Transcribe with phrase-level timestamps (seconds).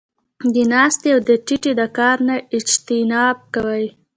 [0.53, 3.85] د ناستې او د ټيټې د کار نۀ اجتناب کوي-